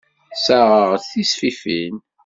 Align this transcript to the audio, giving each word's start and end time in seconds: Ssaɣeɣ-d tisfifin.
Ssaɣeɣ-d 0.35 1.03
tisfifin. 1.11 1.95